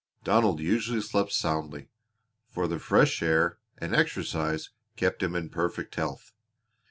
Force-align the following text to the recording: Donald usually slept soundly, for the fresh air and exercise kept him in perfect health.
Donald 0.23 0.59
usually 0.59 0.99
slept 0.99 1.31
soundly, 1.31 1.87
for 2.47 2.67
the 2.67 2.79
fresh 2.79 3.21
air 3.21 3.59
and 3.77 3.93
exercise 3.95 4.71
kept 4.95 5.21
him 5.21 5.35
in 5.35 5.47
perfect 5.47 5.93
health. 5.93 6.33